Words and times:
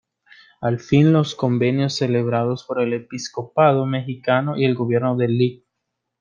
Al 0.61 0.79
fin, 0.79 1.13
los 1.13 1.35
convenios 1.35 1.95
celebrados 1.95 2.63
por 2.63 2.81
el 2.81 2.91
episcopado 2.93 3.85
mexicano 3.85 4.57
y 4.57 4.65
el 4.65 4.73
gobierno 4.73 5.15
del 5.15 5.37
Lic. 5.37 5.63